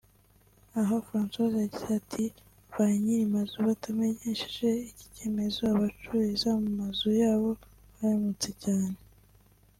Aha 0.79 0.95
Françoise 1.07 1.57
yagize 1.61 1.89
ati 2.01 2.25
«ba 2.73 2.85
nyir’amazu 3.03 3.55
batamenyesheje 3.67 4.67
iki 4.89 5.05
cyemezo 5.15 5.59
abacururiza 5.73 6.49
mu 6.61 6.69
mazu 6.79 7.07
yabo 7.21 7.49
barahemutse 7.93 8.49
cyane 8.63 8.97